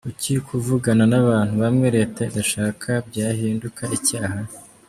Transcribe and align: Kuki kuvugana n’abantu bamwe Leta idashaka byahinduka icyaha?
Kuki 0.07 0.33
kuvugana 0.47 1.03
n’abantu 1.11 1.53
bamwe 1.63 1.87
Leta 1.97 2.19
idashaka 2.29 2.89
byahinduka 3.07 3.83
icyaha? 3.97 4.39